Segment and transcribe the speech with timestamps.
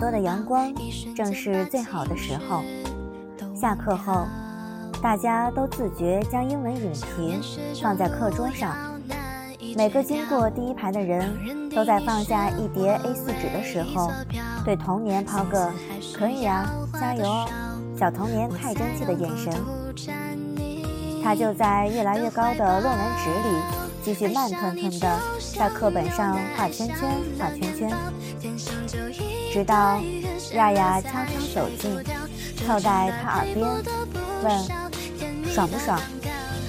[0.00, 0.72] 多的阳光
[1.14, 2.62] 正是最好的时候。
[3.54, 4.26] 下课后，
[5.02, 7.38] 大家都自觉将英文影评
[7.82, 8.74] 放在课桌上。
[9.76, 14.10] 每个经过第一排的人都在放下一叠 A4 纸的时候，
[14.64, 15.70] 对童年抛个
[16.16, 17.46] “可以啊，加油哦，
[17.96, 19.52] 小童年太争气”的眼神。
[21.22, 23.56] 他就在越来越高的论文纸里
[24.02, 25.20] 继续慢吞吞地
[25.56, 27.90] 在课本上画圈圈、画圈圈，
[29.52, 30.00] 直到
[30.54, 31.94] 亚亚悄悄走近，
[32.66, 33.66] 靠在他耳边
[34.42, 34.50] 问
[35.52, 36.00] ：“爽不爽？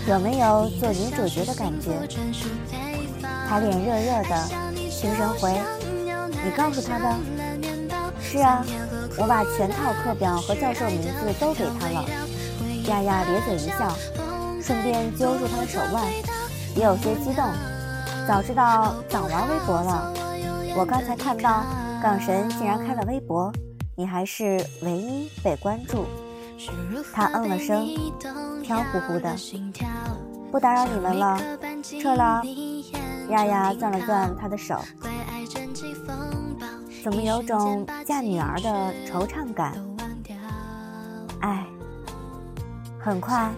[0.07, 1.91] 有没有做女主角的感觉？”
[3.47, 4.49] 他脸热热的，
[4.89, 5.53] 轻声回
[6.43, 7.15] ：“你告诉他的？
[8.21, 8.63] 是啊，
[9.17, 12.05] 我把全套课表和教授名字都给他了。”
[12.89, 13.95] 亚亚咧嘴一笑，
[14.71, 16.05] 顺便揪住他的手腕，
[16.77, 17.43] 也有些激动。
[18.25, 20.13] 早知道早玩微博了。
[20.77, 21.65] 我刚才看到
[22.01, 23.51] 港神竟然开了微博，
[23.97, 26.05] 你还是唯一被关注。
[27.13, 27.85] 他嗯了声，
[28.63, 29.35] 飘忽忽的，
[30.49, 31.37] 不打扰你们了，
[32.01, 32.41] 撤了。
[33.27, 34.79] 丫丫攥了攥他的手，
[37.03, 39.73] 怎么有种嫁女儿的惆怅感？
[41.41, 41.65] 哎，
[43.03, 43.51] 很快，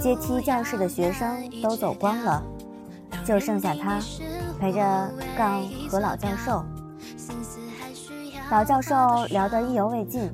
[0.00, 2.42] 阶梯教室的学生都走光了，
[3.24, 4.00] 就剩下他
[4.58, 6.64] 陪着杠和老教授。
[8.50, 10.30] 老教授聊得意犹未尽，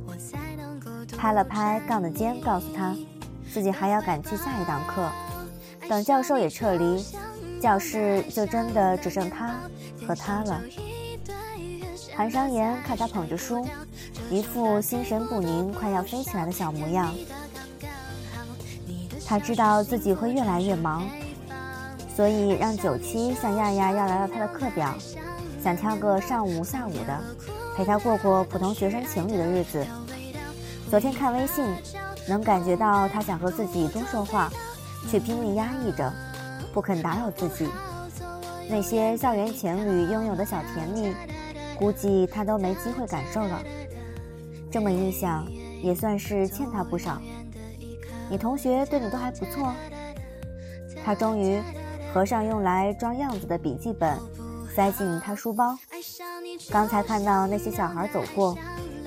[1.19, 2.97] 拍了拍杠的肩，告诉他
[3.53, 5.07] 自己还要赶去下一堂课。
[5.89, 7.05] 等教授也撤离。
[7.61, 9.55] 教室就真的只剩他
[10.07, 10.61] 和他了。
[12.15, 13.67] 韩商言看他捧着书，
[14.31, 17.15] 一副心神不宁、快要飞起来的小模样。
[19.27, 21.03] 他知道自己会越来越忙，
[22.15, 24.95] 所以让九七向亚亚要来了他的课表，
[25.63, 27.21] 想挑个上午、下午的，
[27.77, 29.85] 陪他过过普通学生情侣的日子。
[30.91, 31.65] 昨天看微信，
[32.29, 34.51] 能感觉到他想和自己多说话，
[35.11, 36.13] 却拼命压抑着。
[36.73, 37.69] 不肯打扰自己，
[38.69, 41.15] 那些校园情侣拥有的小甜蜜，
[41.79, 43.63] 估计他都没机会感受了。
[44.71, 45.47] 这么一想，
[45.83, 47.21] 也算是欠他不少。
[48.31, 49.73] 你同学对你都还不错。
[51.05, 51.61] 他终于
[52.13, 54.19] 合上用来装样子的笔记本，
[54.75, 55.77] 塞进他书包。
[56.71, 58.57] 刚才看到那些小孩走过，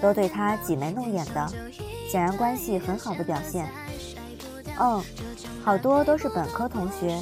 [0.01, 1.47] 都对他挤眉弄眼的，
[2.09, 3.67] 显然关系很好的表现。
[4.79, 5.01] 嗯，
[5.63, 7.19] 好多都是本科同学。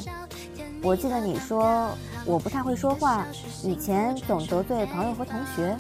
[0.83, 1.89] 我记得你说
[2.25, 3.25] 我不太会说话，
[3.63, 5.75] 以前总得罪朋友和同学，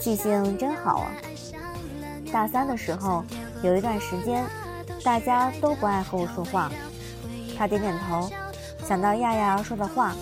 [0.00, 1.10] 记性真好啊。
[2.30, 3.24] 大三的时候
[3.62, 4.44] 有一段时间，
[5.04, 6.70] 大家都不爱和我说话。
[7.56, 8.28] 他点点头，
[8.84, 10.14] 想到亚亚说的话，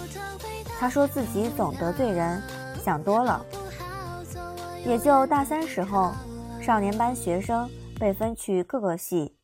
[0.78, 2.42] 他说自己总得罪人，
[2.84, 3.44] 想多了。
[4.84, 6.12] 也就大三时候，
[6.60, 7.68] 少年班学生
[7.98, 9.36] 被分去各个系，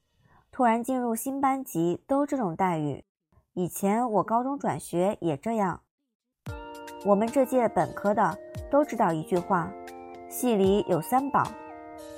[0.51, 3.05] 突然进入新班级都这种待遇。
[3.55, 5.81] 以前我高中转学也这样。
[7.05, 8.37] 我们这届本科的
[8.71, 9.71] 都知道一句话：
[10.29, 11.47] 系里有三宝，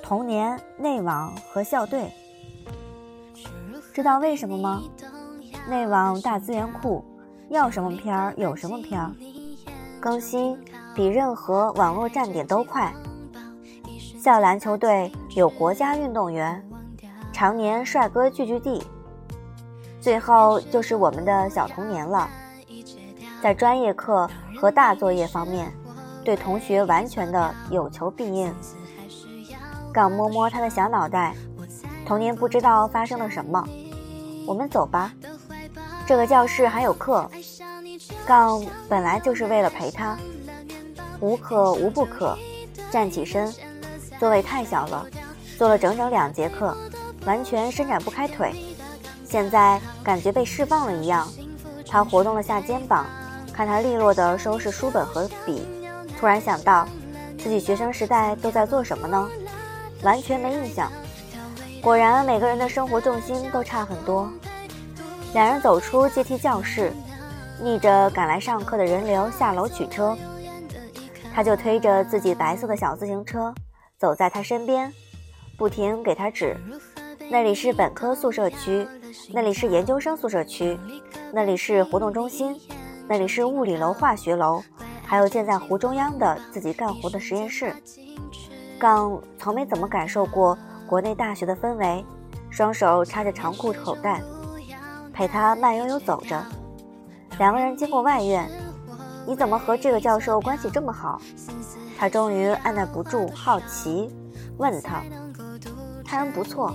[0.01, 2.11] 童年、内网和校队。
[3.93, 4.81] 知道为什么吗？
[5.67, 7.03] 内网大资源库，
[7.49, 9.11] 要什么片儿有什么片儿，
[9.99, 10.57] 更新
[10.95, 12.93] 比任何网络站点都快。
[14.17, 16.63] 校篮球队有国家运动员，
[17.31, 18.83] 常年帅哥聚居地。
[19.99, 22.29] 最后就是我们的小童年了，
[23.41, 25.71] 在专业课和大作业方面，
[26.23, 28.53] 对同学完全的有求必应。
[29.93, 31.35] 杠摸摸他的小脑袋，
[32.05, 33.67] 童年不知道发生了什么。
[34.47, 35.11] 我们走吧，
[36.05, 37.29] 这个教室还有课。
[38.25, 40.17] 杠本来就是为了陪他，
[41.19, 42.37] 无可无不可。
[42.91, 43.53] 站起身，
[44.19, 45.05] 座位太小了，
[45.57, 46.75] 坐了整整两节课，
[47.25, 48.53] 完全伸展不开腿。
[49.25, 51.27] 现在感觉被释放了一样，
[51.87, 53.05] 他活动了下肩膀，
[53.53, 55.67] 看他利落地收拾书本和笔，
[56.19, 56.87] 突然想到，
[57.37, 59.29] 自己学生时代都在做什么呢？
[60.03, 60.91] 完全没印象。
[61.81, 64.29] 果然，每个人的生活重心都差很多。
[65.33, 66.91] 两人走出阶梯教室，
[67.61, 70.17] 逆着赶来上课的人流下楼取车，
[71.33, 73.53] 他就推着自己白色的小自行车，
[73.97, 74.91] 走在他身边，
[75.57, 76.57] 不停给他指。
[77.29, 78.87] 那里是本科宿舍区，
[79.31, 80.79] 那里是研究生宿舍区，
[81.31, 82.59] 那里是活动中心，
[83.07, 84.63] 那里是物理楼、化学楼，
[85.05, 87.71] 还有建在湖中央的自己干活的实验室。
[88.79, 92.03] 刚从没怎么感受过国内大学的氛围，
[92.49, 94.21] 双手插着长裤口袋，
[95.13, 96.41] 陪他慢悠悠走着。
[97.37, 98.49] 两个人经过外院，
[99.27, 101.21] 你怎么和这个教授关系这么好？
[101.97, 104.09] 他终于按耐不住好奇，
[104.57, 105.03] 问他
[106.05, 106.73] ：“他人不错，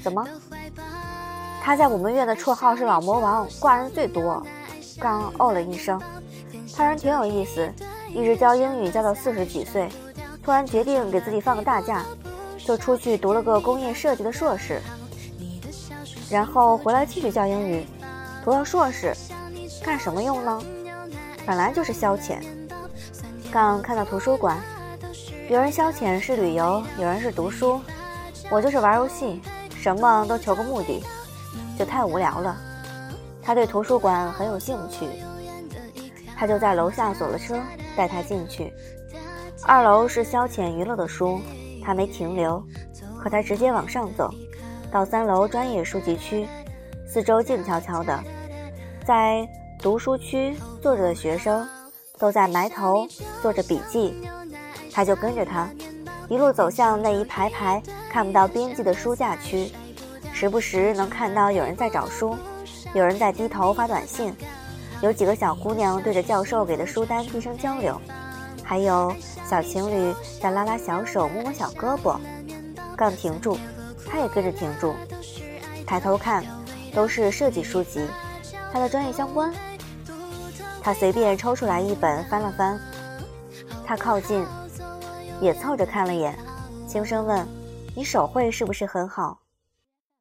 [0.00, 0.24] 怎么？
[1.60, 4.40] 他在我们院的绰号是老魔王，挂人最多。”
[5.00, 6.00] 刚哦了一声，
[6.74, 7.68] 他人挺有意思，
[8.10, 9.88] 一直教英语教到四十几岁，
[10.48, 12.02] 突然决定给自己放个大假，
[12.56, 14.80] 就出去读了个工业设计的硕士，
[16.30, 17.84] 然后回来继续教英语，
[18.42, 19.12] 读到硕士。
[19.84, 20.62] 干什么用呢？
[21.44, 22.38] 本来就是消遣。
[23.52, 24.58] 刚看到图书馆，
[25.50, 27.78] 有人消遣是旅游，有人是读书，
[28.50, 29.42] 我就是玩游戏，
[29.76, 31.04] 什么都求个目的，
[31.78, 32.56] 就太无聊了。
[33.42, 35.06] 他对图书馆很有兴趣，
[36.34, 37.60] 他就在楼下锁了车，
[37.94, 38.72] 带他进去。
[39.64, 41.40] 二楼是消遣娱乐的书，
[41.84, 42.62] 他没停留，
[43.16, 44.32] 和他直接往上走，
[44.90, 46.46] 到三楼专业书籍区，
[47.06, 48.18] 四周静悄悄的，
[49.06, 49.48] 在。
[49.80, 51.64] 读书区坐着的学生
[52.18, 53.06] 都在埋头
[53.40, 54.12] 做着笔记，
[54.92, 55.70] 他就跟着他
[56.28, 57.80] 一路走向那一排排
[58.10, 59.70] 看不到边际的书架区，
[60.32, 62.36] 时不时能看到有人在找书，
[62.92, 64.34] 有人在低头发短信，
[65.00, 68.00] 有几个小姑娘对着教授给的书单低声交流，
[68.68, 69.16] 还有
[69.46, 72.20] 小情侣在拉拉小手摸摸小胳膊。
[72.94, 73.56] 刚停住，
[74.06, 74.94] 他也跟着停住，
[75.86, 76.44] 抬头看，
[76.94, 78.06] 都是设计书籍，
[78.70, 79.50] 他的专业相关。
[80.82, 82.78] 他随便抽出来一本，翻了翻。
[83.86, 84.44] 他靠近，
[85.40, 86.38] 也凑着看了眼，
[86.86, 87.48] 轻声问
[87.96, 89.40] ：“你手绘是不是很好？”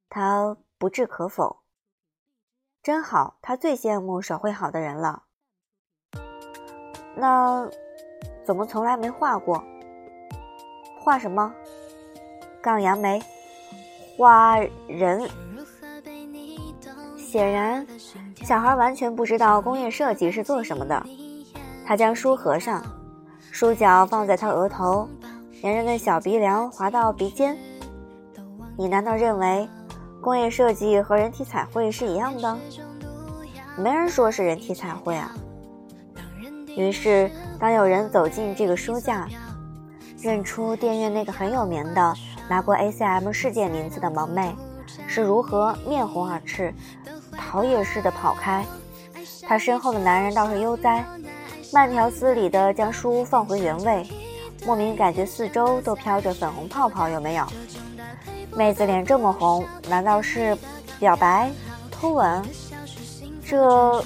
[0.09, 1.57] 他不置可否
[2.81, 5.23] ：“真好，他最羡慕手绘好的人了。”
[7.13, 7.69] 那
[8.47, 9.61] 怎么从来没画过？
[10.97, 11.53] 画什么？
[12.61, 13.21] 杠杨梅，
[14.15, 14.57] 画
[14.87, 15.27] 人。
[17.17, 17.85] 显然，
[18.45, 21.05] 小孩完全不知道工业设计是做什么的。
[21.85, 22.81] 他将书合上，
[23.51, 25.09] 书角放在他额头，
[25.61, 27.57] 沿着那小鼻梁滑到鼻尖。
[28.77, 29.67] 你难道认为
[30.21, 32.57] 工业设计和人体彩绘是一样的？
[33.77, 35.35] 没人说是人体彩绘啊。
[36.77, 37.29] 于是，
[37.59, 39.27] 当有人走进这个书架，
[40.21, 42.13] 认出电院那个很有名的
[42.47, 44.55] 拿过 ACM 世界名次的萌妹，
[45.07, 46.73] 是如何面红耳赤。
[47.37, 48.65] 逃也似的跑开，
[49.43, 51.05] 他身后的男人倒是悠哉，
[51.71, 54.05] 慢条斯理地将书放回原位，
[54.65, 57.45] 莫名感觉四周都飘着粉红泡泡，有没有？
[58.55, 60.57] 妹子脸这么红，难道是
[60.99, 61.49] 表白、
[61.89, 62.43] 偷吻？
[63.45, 64.03] 这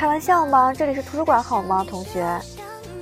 [0.00, 0.72] 开玩笑吗？
[0.72, 2.40] 这里是图书馆好吗，同学？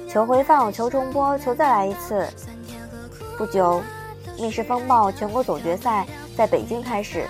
[0.08, 2.28] 求回放，求重播，求再来一次。
[3.36, 3.80] 不久，
[4.36, 6.04] 密室风暴全国总决赛
[6.36, 7.24] 在北京开始。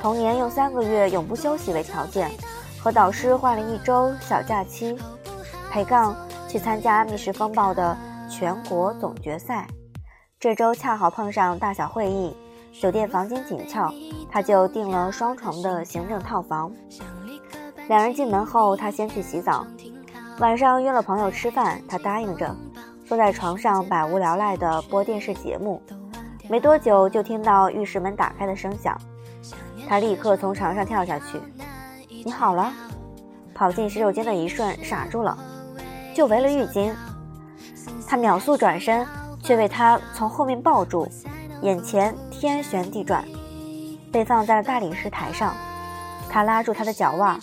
[0.00, 2.30] 同年用三个月永不休息为条件，
[2.80, 4.96] 和导师换了一周小假期，
[5.70, 6.16] 陪杠
[6.48, 7.94] 去参加密室风暴的
[8.30, 9.68] 全国总决赛。
[10.40, 12.34] 这周恰好碰上大小会议，
[12.80, 13.92] 酒店房间紧俏，
[14.30, 16.72] 他就订了双床的行政套房。
[17.88, 19.66] 两人进门后，他先去洗澡。
[20.38, 22.54] 晚上约了朋友吃饭，他答应着，
[23.04, 25.82] 坐在床上百无聊赖地播电视节目。
[26.48, 28.96] 没多久，就听到浴室门打开的声响。
[29.88, 31.40] 他立刻从床上跳下去。
[32.24, 32.72] 你好了，
[33.54, 35.36] 跑进洗手间的一瞬傻住了，
[36.14, 36.92] 就围了浴巾。
[38.06, 39.06] 他秒速转身，
[39.42, 41.06] 却被他从后面抱住，
[41.62, 43.24] 眼前天旋地转，
[44.10, 45.54] 被放在了大理石台上。
[46.28, 47.38] 他拉住他的脚腕，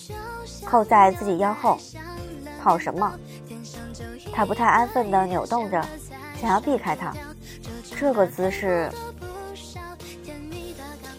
[0.65, 1.77] 扣在自己腰后。
[2.61, 3.13] 跑什么？
[4.33, 5.81] 他不太安分地扭动着，
[6.39, 7.13] 想要避开他。
[7.97, 8.91] 这个姿势。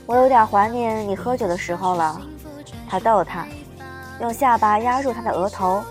[0.06, 2.20] 我有点怀念你喝酒的时候了，
[2.88, 3.46] 他逗他，
[4.20, 5.82] 用下巴压住他的额头，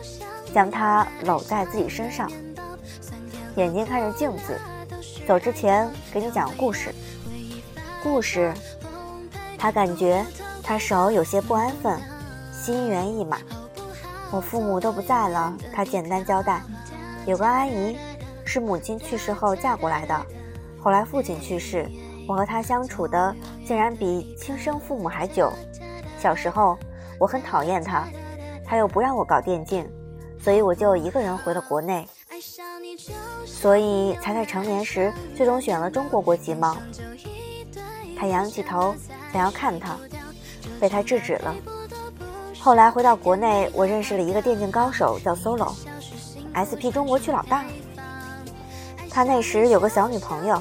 [0.54, 2.30] 将他搂在自己身上，
[3.56, 4.60] 眼睛看着镜子。
[5.28, 6.94] 走之前给你讲个故事。
[8.04, 8.54] 故事。
[9.58, 10.26] 他感觉
[10.62, 12.00] 他手有些不安分，
[12.70, 13.40] 心猿意马。
[14.30, 16.62] 我父母都不在了，他简单交代。
[17.26, 17.98] 有个阿姨，
[18.46, 20.26] 是母亲去世后嫁过来的，
[20.80, 21.90] 后来父亲去世。
[22.28, 23.36] 我和他相处的
[23.66, 25.52] 竟然比亲生父母还久。
[26.20, 26.78] 小时候
[27.20, 28.08] 我很讨厌他，
[28.64, 29.90] 他又不让我搞电竞，
[30.40, 32.08] 所以我就一个人回了国内。
[33.48, 36.78] 所以才在成年时最终选了中国国籍吗？
[38.16, 38.94] 他仰起头
[39.34, 39.98] 想要看他，
[40.80, 41.56] 被他制止了。
[42.62, 47.64] 后来回到国内，我认识了一个电竞高手，叫 Solo，SP 中国区老大。
[49.10, 50.60] 他那时有个小女朋友。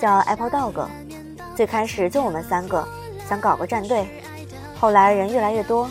[0.00, 0.88] 叫 Apple Dog，
[1.54, 2.84] 最开始就我们三个
[3.28, 4.04] 想搞个战队，
[4.80, 5.88] 后来人越来越多，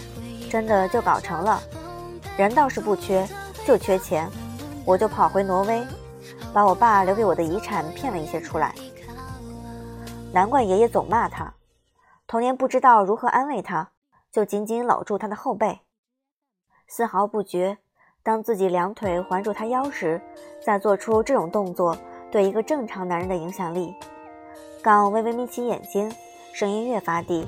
[0.50, 1.64] 真的就搞成了。
[2.36, 3.26] 人倒是不缺，
[3.66, 4.30] 就缺钱，
[4.84, 5.82] 我就跑回挪威，
[6.52, 8.76] 把我爸留给我的遗产骗了一些出来。
[10.34, 11.54] 难怪爷爷总骂他，
[12.28, 13.92] 童年不知道如何安慰他，
[14.32, 15.82] 就紧紧搂住他的后背，
[16.88, 17.78] 丝毫不觉
[18.24, 20.22] 当自己两腿环住他腰时，
[20.66, 21.98] 再做出这种动作
[22.32, 23.94] 对一个正常男人的影响力。
[24.82, 26.10] 刚微微眯起眼睛，
[26.54, 27.46] 声音越发低。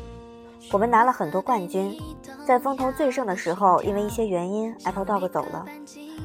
[0.74, 1.98] 我们拿了很多冠军，
[2.46, 5.66] 在风头最盛的时候，因为一些原因，Apple Dog 走了。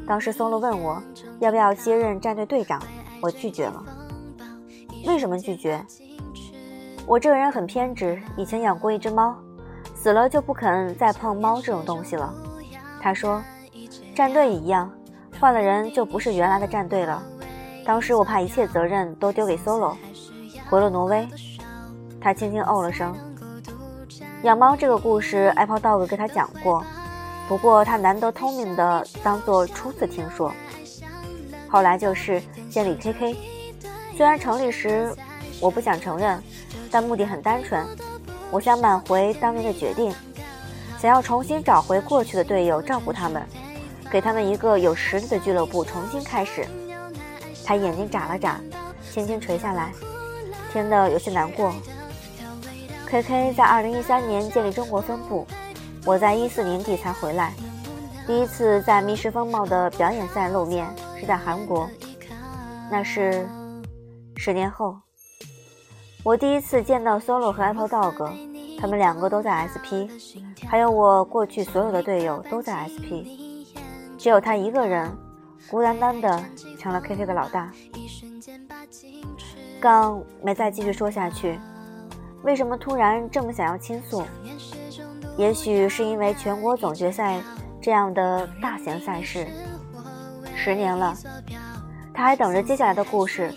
[0.08, 1.00] 当时松露问我
[1.38, 2.82] 要不要接任战队队长，
[3.22, 3.84] 我拒绝了。
[5.06, 5.84] 为什么拒绝？
[7.06, 9.36] 我这个人很偏执，以前养过一只猫，
[10.00, 12.32] 死了就不肯再碰猫这种东西了。
[13.02, 13.42] 他说，
[14.14, 14.90] 战队一样，
[15.40, 17.20] 换了人就不是原来的战队了。
[17.84, 19.96] 当时我怕一切责任都丢给 Solo，
[20.70, 21.26] 回了挪威。
[22.20, 23.14] 他轻轻哦了声。
[24.44, 26.84] 养猫这个故事，Apple Dog 给他讲过，
[27.48, 30.52] 不过他难得聪明的当做初次听说。
[31.68, 32.40] 后来就是
[32.70, 33.36] 建立 KK，
[34.16, 35.12] 虽然成立时
[35.60, 36.40] 我不想承认，
[36.90, 37.84] 但目的很单纯，
[38.50, 40.12] 我想挽回当年的决定，
[40.98, 43.46] 想要重新找回过去的队友，照顾他们，
[44.10, 46.66] 给他们一个有实力的俱乐部，重新开始。
[47.64, 48.58] 他眼睛眨了眨，
[49.12, 49.92] 轻轻垂下来，
[50.72, 51.72] 听得有些难过。
[53.06, 55.46] KK 在二零一三年建立中国分部，
[56.06, 57.52] 我在一四年底才回来。
[58.26, 60.86] 第一次在密室风暴的表演赛露面
[61.18, 61.88] 是在韩国，
[62.90, 63.46] 那是
[64.36, 64.96] 十年后。
[66.24, 68.32] 我第一次见到 Solo 和 Apple Dog，
[68.78, 70.10] 他们两个都在 SP，
[70.66, 73.24] 还有我过去所有的队友都在 SP，
[74.18, 75.10] 只有他一个人
[75.70, 76.44] 孤单单的
[76.78, 77.70] 成了 KK 的老大。
[79.80, 81.58] 刚没再继续说下去。
[82.42, 84.24] 为什么突然这么想要倾诉？
[85.36, 87.40] 也许是因为全国总决赛
[87.80, 89.46] 这样的大型赛事，
[90.54, 91.16] 十年了，
[92.12, 93.52] 他还等着接下来的故事，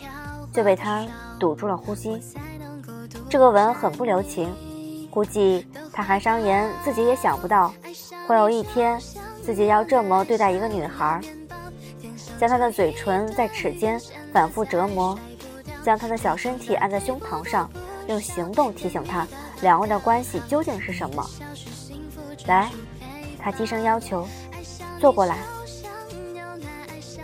[0.53, 1.05] 就被他
[1.39, 2.21] 堵住了呼吸。
[3.31, 4.53] 这个吻很不留情，
[5.09, 7.73] 估计他还商言自己也想不到，
[8.27, 8.99] 会有一天
[9.41, 11.21] 自己要这么对待一个女孩，
[12.37, 13.97] 将她的嘴唇在齿间
[14.33, 15.17] 反复折磨，
[15.81, 17.69] 将她的小身体按在胸膛上。
[18.07, 19.25] 用行动提醒他，
[19.61, 21.25] 两位的关系究竟是什么？
[22.47, 22.69] 来，
[23.39, 24.27] 他低声要求，
[24.99, 25.37] 坐过来。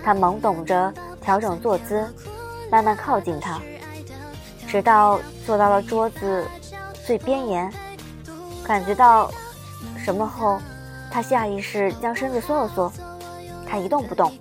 [0.02, 2.08] 他懵懂着调整坐姿，
[2.72, 3.60] 慢慢靠近他，
[4.68, 6.46] 直到坐到了桌子
[7.06, 7.72] 最边沿，
[8.66, 9.32] 感觉到
[9.98, 10.60] 什么后，
[11.10, 12.92] 他下意识将身子缩了缩。
[13.66, 14.32] 他一动不动，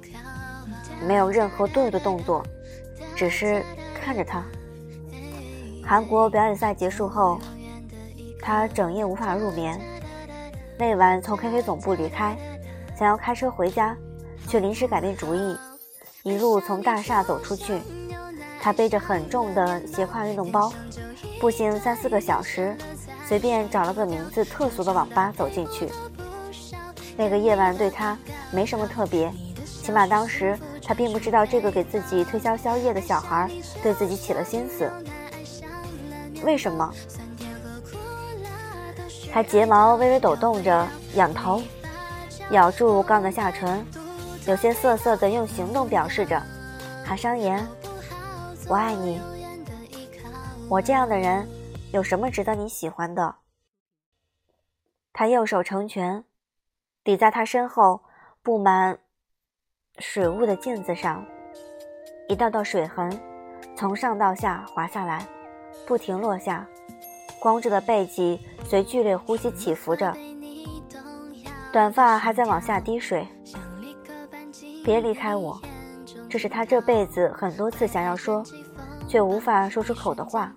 [1.06, 2.44] 没有任何多余的动作，
[3.14, 3.64] 只是
[3.94, 4.42] 看着他。
[5.84, 7.38] 韩国表演赛结束后，
[8.40, 9.80] 他整夜无法入眠。
[10.76, 12.36] 那晚从 KK 总部离开，
[12.98, 13.96] 想要开车回家，
[14.48, 15.56] 却临时改变主意，
[16.24, 17.80] 一路从大厦走出去。
[18.66, 20.72] 他背着很重的斜挎运动包，
[21.40, 22.76] 步行三四个小时，
[23.24, 25.88] 随便找了个名字特俗的网吧走进去。
[27.16, 28.18] 那个夜晚对他
[28.50, 29.32] 没什么特别，
[29.64, 33.48] 起码当时他并不知道这个给自己推销宵夜的小孩
[33.84, 34.90] 对自己起了心思。
[36.42, 36.92] 为什么？
[39.32, 41.62] 他睫毛微微抖动着，仰头，
[42.50, 43.86] 咬住刚的下唇，
[44.44, 46.42] 有些涩涩的用行动表示着，
[47.04, 47.64] 还商言
[48.68, 49.20] ：“我爱你。”
[50.68, 51.48] 我这样的人，
[51.92, 53.36] 有什么值得你喜欢的？
[55.12, 56.24] 他右手成拳，
[57.04, 58.02] 抵在他身后
[58.42, 58.98] 布满
[59.98, 61.24] 水雾的镜子上，
[62.28, 63.10] 一道道水痕
[63.76, 65.26] 从上到下滑下来。
[65.86, 66.66] 不停落下，
[67.38, 70.12] 光着的背脊随剧烈呼吸起伏着，
[71.72, 73.24] 短发还在往下滴水。
[74.84, 75.60] 别离开我，
[76.36, 78.44] 这是他这辈子很多次想要说，
[79.08, 80.52] 却无法说出口的话。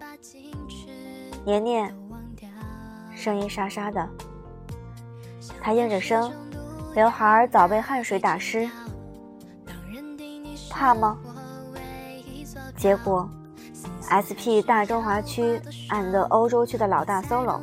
[1.45, 1.95] 年年，
[3.15, 4.05] 声音沙沙的，
[5.62, 6.33] 他应着声，
[6.93, 8.69] 刘海早被汗水打湿。
[10.69, 11.17] 怕吗？
[12.75, 13.29] 结果。
[14.12, 17.62] SP 大中华区 and 欧洲区的老大 Solo，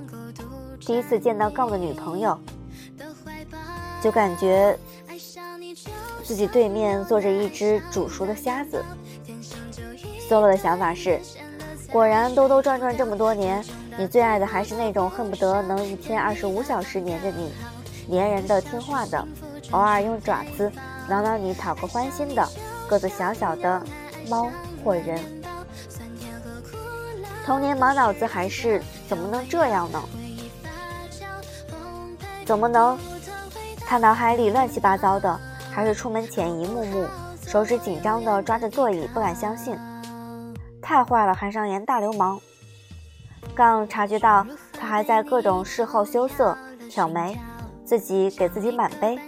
[0.81, 2.39] 第一次见到 G 的女朋友，
[4.01, 4.79] 就感觉
[6.27, 8.85] 自己对面坐着一只煮熟的虾子。
[10.29, 11.21] Solo 的想法是：
[11.93, 13.65] 果然兜兜转转这么多年，
[13.97, 17.53] 你最爱的还是那种恨不得能一天二十五小时黏着你、
[18.09, 19.25] 黏人的、听话的，
[19.71, 20.71] 偶尔用爪子
[21.09, 22.45] 挠挠你讨个欢心的、
[22.89, 23.81] 个子小小的
[24.29, 24.51] 猫
[24.85, 25.21] 或人。
[27.45, 30.03] 童年满脑子还是怎么能这样呢？
[32.45, 32.99] 怎么能
[33.79, 35.41] 他脑海里乱七八糟的，
[35.77, 37.07] 还是出门前一幕幕，
[37.47, 39.77] 手指紧张地抓着座椅，不敢相信。
[40.81, 42.41] 太坏了，韩商言大流氓！
[43.55, 46.57] 刚察觉到他还在各种事后羞涩、
[46.89, 47.39] 挑眉，
[47.85, 49.19] 自己给自己满杯。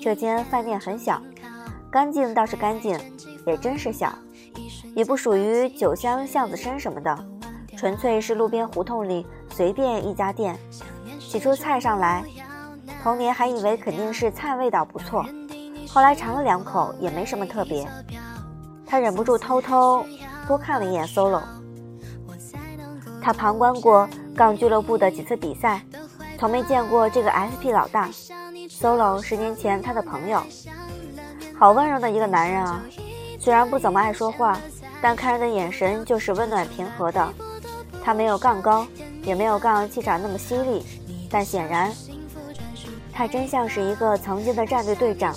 [0.00, 1.20] 这间饭店很小，
[1.90, 2.96] 干净倒是干净，
[3.44, 4.16] 也真是小，
[4.94, 7.26] 也不属于酒香巷子深什么的，
[7.76, 10.56] 纯粹是路边胡同里随便一家店。
[11.18, 12.22] 起初菜上来，
[13.02, 15.26] 童年还以为肯定是菜味道不错，
[15.96, 17.88] 后来尝了两口也没什么特别，
[18.84, 20.04] 他忍不住偷偷
[20.46, 21.40] 多看了一眼 solo。
[23.18, 25.80] 他旁观过杠俱乐部的几次比赛，
[26.38, 28.10] 从没见过这个 SP 老大。
[28.68, 30.42] Solo 十年前他的朋友，
[31.58, 32.82] 好温柔的一个男人啊！
[33.40, 34.60] 虽然不怎么爱说话，
[35.00, 37.26] 但看人的眼神就是温暖平和的。
[38.04, 38.86] 他没有杠高，
[39.22, 40.84] 也没有杠气场那么犀利，
[41.30, 41.90] 但显然，
[43.14, 45.34] 他真像是一个曾经的战队队长，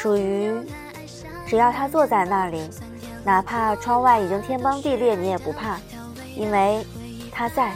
[0.00, 0.54] 属于
[1.46, 2.70] 只要他坐在那里，
[3.24, 5.76] 哪怕窗外已经天崩地裂，你也不怕，
[6.36, 6.84] 因为。
[7.30, 7.72] 他在，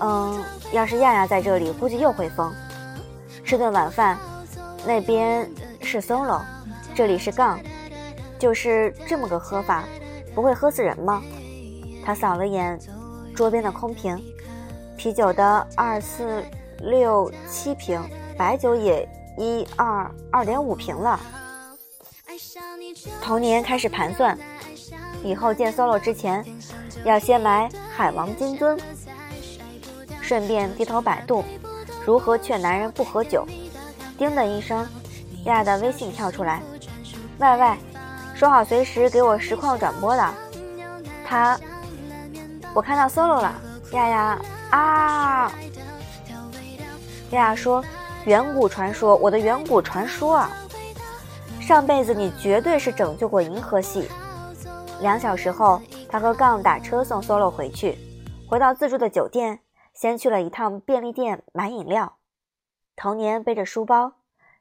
[0.00, 0.40] 嗯，
[0.72, 2.54] 要是亚亚在这里，估计又会疯。
[3.44, 4.16] 吃顿晚饭，
[4.86, 6.42] 那边是 solo，
[6.94, 7.58] 这里是杠，
[8.38, 9.82] 就是这么个喝法，
[10.32, 11.20] 不会喝死人吗？
[12.04, 12.78] 他扫了眼
[13.34, 14.16] 桌边的空瓶，
[14.96, 16.44] 啤酒的二四
[16.82, 18.00] 六七瓶，
[18.38, 21.18] 白酒也一二二点五平了。
[23.22, 24.38] 童年开始盘算，
[25.22, 26.44] 以后见 solo 之前。
[27.04, 28.76] 要先买海王金樽，
[30.20, 31.44] 顺便低头百度
[32.04, 33.46] 如何劝男人不喝酒。
[34.18, 34.84] 叮的一声，
[35.44, 36.60] 亚亚的微信跳出来
[37.38, 37.76] ：“喂喂，
[38.34, 40.34] 说好随时给我实况转播的。”
[41.24, 41.56] 他，
[42.74, 43.54] 我看到 solo 了。
[43.92, 45.52] 亚亚啊！
[47.30, 47.84] 亚亚说
[48.26, 50.50] ：“远古传说，我的远古传说啊！
[51.60, 54.08] 上辈子你绝对是拯救过银河系。”
[55.00, 55.80] 两小时后。
[56.08, 57.98] 他和杠打车送 solo 回去，
[58.48, 59.58] 回到自住的酒店，
[59.92, 62.14] 先去了一趟便利店买饮料。
[62.94, 64.12] 童年背着书包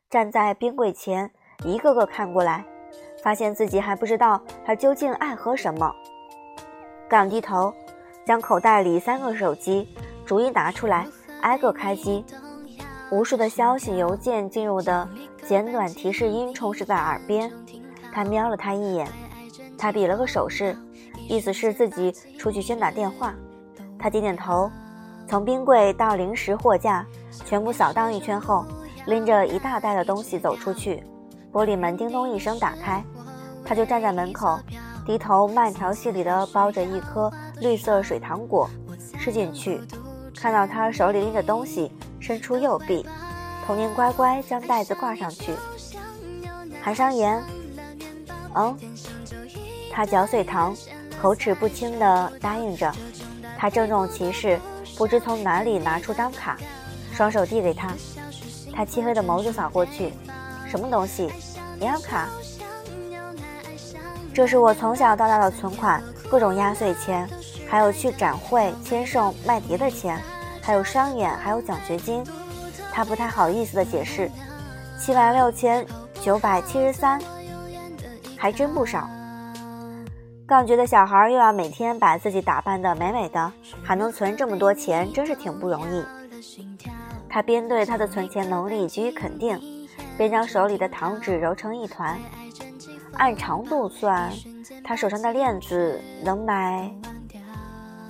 [0.10, 1.32] 站在冰柜前，
[1.64, 2.66] 一个个看过来，
[3.24, 5.94] 发现自己还不知道他究竟爱喝什么。
[7.08, 7.72] 杠低头，
[8.26, 9.88] 将口袋里三个手机
[10.26, 11.08] 逐一拿出来，
[11.42, 12.26] 挨个开机。
[13.12, 15.08] 无数的消息、邮件进入的
[15.48, 17.52] 简短提示音充斥在耳边。
[18.12, 19.08] 他瞄了他一眼，
[19.78, 20.76] 他比了个手势。
[21.28, 23.34] 意思是自己出去先打电话，
[23.98, 24.70] 他点点头，
[25.28, 27.06] 从冰柜到零食货架，
[27.46, 28.64] 全部扫荡一圈后，
[29.08, 31.04] 拎着一大袋的东西走出去。
[31.52, 33.04] 玻璃门叮咚一声打开，
[33.64, 34.60] 他就站在门口，
[35.06, 38.70] 低头慢条斯理地包着一颗绿色水糖果，
[39.18, 39.82] 吃进去。
[40.36, 41.92] 看到他手里拎着东西，
[42.26, 43.06] 伸出右臂，
[43.68, 45.54] 童年乖乖将袋子挂上去。
[46.82, 47.40] 韩商言，
[48.56, 48.76] 嗯，
[49.92, 50.76] 他嚼碎糖。
[51.22, 52.92] 口齿不清地答应着，
[53.58, 54.60] 他郑重其事，
[54.98, 56.58] 不知从哪里拿出张卡，
[57.14, 57.90] 双手递给他。
[58.74, 60.12] 他漆黑的眸子扫过去，
[60.68, 61.32] 什么东西？
[61.80, 62.28] 银行卡？
[64.34, 67.28] 这是我从小到大的存款，各种压岁钱，
[67.70, 70.20] 还有去展会签售卖碟的钱，
[70.66, 72.24] 还有商演，还有奖学金。
[72.92, 74.32] 他不太好意思的解释，
[75.00, 75.86] 七万六千
[76.22, 77.22] 九百七十三，
[78.36, 79.08] 还真不少。
[80.48, 83.52] 杠觉得小孩又要每天把自己打扮的美美的，
[83.84, 86.04] 还能存这么多钱，真是挺不容易。
[87.30, 89.60] 他边对他的存钱能力给予肯定，
[90.18, 92.18] 边将手里的糖纸揉成一团。
[93.14, 94.32] 按长度算，
[94.84, 96.92] 他手上的链子能买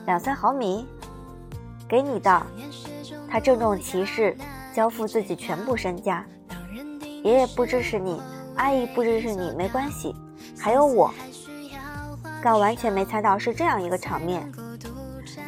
[0.05, 0.87] 两三毫米。
[1.87, 2.41] 给你的。
[3.29, 4.35] 他郑重其事，
[4.73, 6.25] 交付自己全部身家。
[7.23, 8.21] 爷爷不支持你，
[8.55, 10.15] 阿姨不支持你，没关系，
[10.59, 11.13] 还有我。
[12.43, 14.51] 但完全没猜到是这样一个场面，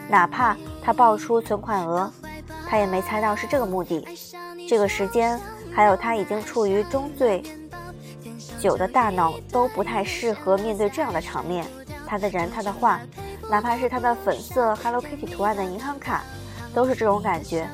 [0.10, 2.12] 哪怕他报出存款额，
[2.68, 4.04] 他也没猜到是这个目的。
[4.68, 5.40] 这个时间，
[5.72, 7.44] 还有他已经处于中醉
[8.60, 11.66] 酒的大脑都不太适合面对这样的场面。
[12.08, 13.00] 他的人，他的话，
[13.50, 16.24] 哪怕是他的粉色 Hello Kitty 图案的银行卡，
[16.74, 17.68] 都是这种感觉，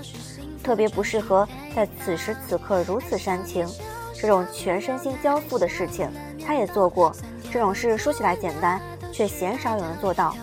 [0.63, 3.67] 特别不适合在此时此刻如此煽情，
[4.15, 6.09] 这种全身心交付的事情，
[6.45, 7.15] 他也做过。
[7.51, 8.81] 这种事说起来简单。
[9.15, 10.35] 却鲜少有人做到，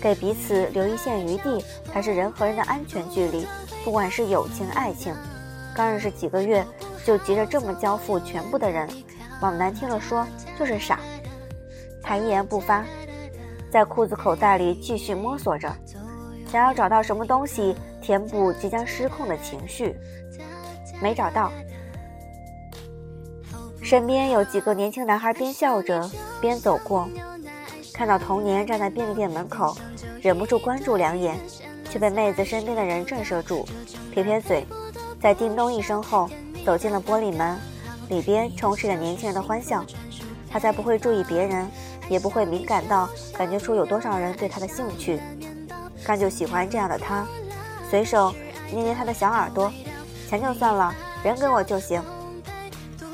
[0.00, 1.60] 给彼此留一线余地，
[1.92, 3.44] 才是人和人的安全距离。
[3.84, 5.12] 不管是友情、爱情，
[5.74, 6.64] 刚认识几个月
[7.04, 8.88] 就急着这么交付全部的人，
[9.40, 10.24] 往难听了说
[10.56, 11.00] 就是傻。
[12.00, 12.84] 他一言不发，
[13.76, 15.70] 在裤子口袋里继续摸索着，
[16.50, 19.94] 想要找到什么东西填补即将失控的情绪。
[20.98, 21.52] 没找到。
[23.82, 26.10] 身边有几个年轻男孩边笑着
[26.40, 27.06] 边走过，
[27.92, 29.76] 看到童年站在便利店门口，
[30.22, 31.38] 忍不住关注两眼，
[31.90, 33.66] 却被妹子身边的人震慑住，
[34.10, 34.66] 撇撇嘴，
[35.20, 36.30] 在叮咚一声后
[36.64, 37.58] 走进了玻璃门，
[38.08, 39.84] 里边充斥着年轻人的欢笑。
[40.48, 41.68] 他才不会注意别人，
[42.08, 45.20] 也不会敏感到感觉出有多少人对他的兴趣。
[46.04, 47.26] 干就喜欢这样的他，
[47.90, 48.32] 随手
[48.72, 49.72] 捏捏他的小耳朵，
[50.28, 52.02] 钱就算了，人给我就行。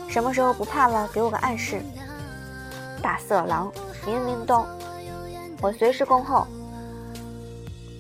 [0.09, 1.81] 什么时候不怕了，给我个暗示。
[3.03, 3.73] 大色狼，
[4.05, 4.67] 明明动，
[5.61, 6.47] 我随时恭候。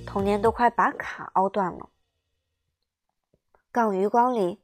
[0.06, 1.88] 童年都快把卡凹断了。
[3.72, 4.60] 杠余光里，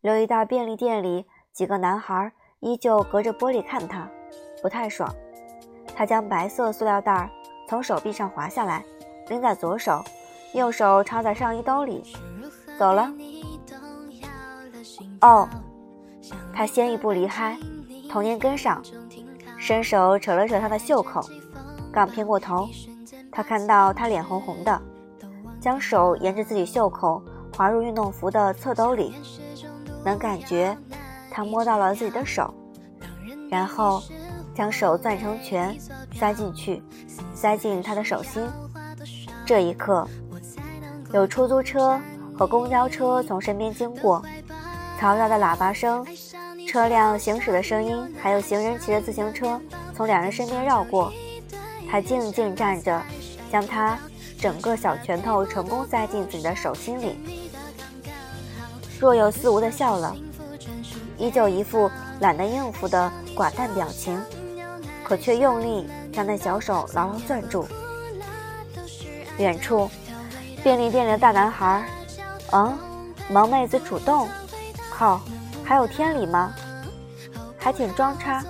[0.00, 4.10] 留意到便利店里几个男孩依旧隔着玻璃看他。
[4.60, 5.14] 不太爽，
[5.98, 7.28] 他将白色塑料袋
[7.66, 8.84] 从手臂上滑下来，
[9.26, 10.00] 拎在左手，
[10.54, 12.04] 右手插在上衣兜里，
[12.78, 13.12] 走了。
[15.22, 15.48] 哦，
[16.54, 17.58] 他先一步离开，
[18.08, 18.80] 童年跟上，
[19.58, 21.20] 伸手扯了扯他的袖口，
[21.92, 22.68] 刚偏过头，
[23.32, 24.80] 他看到他脸红红的，
[25.60, 27.20] 将手沿着自己袖口
[27.56, 29.12] 滑入运动服的侧兜里，
[30.04, 30.78] 能感觉
[31.28, 32.54] 他摸到了自己的手，
[33.50, 34.00] 然后。
[34.58, 35.78] 将手攥成拳，
[36.16, 36.82] 塞进去，
[37.32, 38.44] 塞进他的手心。
[39.46, 40.04] 这一刻，
[41.12, 41.96] 有出租车
[42.36, 44.20] 和公交车从身边经过，
[44.98, 46.04] 嘈杂的喇叭声、
[46.66, 49.60] 车辆行驶的声音，还有行人骑着自行车
[49.94, 51.12] 从两人身边绕过。
[51.88, 53.00] 他静静站着，
[53.52, 53.96] 将他
[54.40, 57.16] 整个小拳头成功塞进自己的手心里，
[58.98, 60.16] 若有似无的笑了，
[61.16, 64.20] 依旧一副懒得应付的寡淡表情。
[65.08, 67.66] 可却用力将那小手牢牢攥住。
[69.38, 69.88] 远处，
[70.62, 71.88] 便利店里的大男孩，
[72.52, 72.76] 嗯，
[73.30, 74.28] 萌妹子主动，
[74.90, 75.18] 靠，
[75.64, 76.52] 还有天理吗？
[77.56, 78.44] 还挺装叉，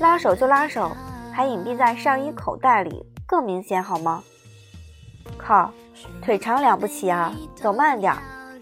[0.00, 0.90] 拉手就拉手，
[1.32, 4.20] 还隐蔽在上衣口袋里，更明显好吗？
[5.38, 5.70] 靠，
[6.20, 8.12] 腿长了不起啊，走慢点，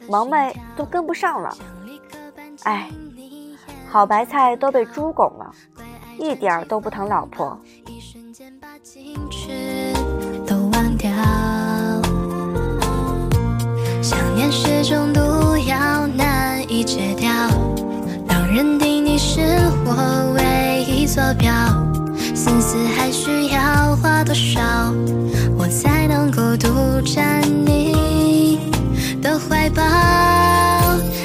[0.07, 1.57] 萌妹都跟不上了。
[2.64, 2.90] 哎，
[3.88, 5.51] 好白菜都被猪拱了。
[6.18, 7.59] 一点儿都不疼老婆。
[7.87, 9.92] 一瞬间把矜持
[10.46, 11.11] 都忘掉，
[14.03, 15.20] 想念是种毒
[15.66, 17.31] 药，难以戒掉。
[18.27, 19.40] 当认定你是
[19.85, 21.53] 我唯一坐标，
[22.35, 24.61] 思思还需要花多少，
[25.59, 28.21] 我才能够独占你
[29.22, 29.82] 的怀抱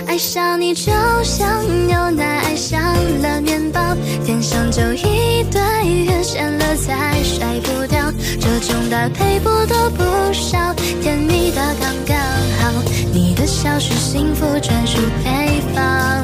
[0.05, 0.91] 爱上你就
[1.23, 2.79] 像牛奶爱上
[3.21, 3.81] 了面包
[4.23, 12.17] 天生就一对遇见了才甩不掉这种搭配不多不少甜蜜的刚刚
[12.59, 16.23] 好你的笑是幸福专属配方。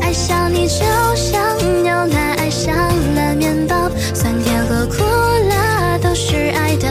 [0.00, 2.74] 爱上你就像牛奶爱上
[3.14, 5.04] 了面包酸甜和苦
[5.48, 6.88] 辣都是爱的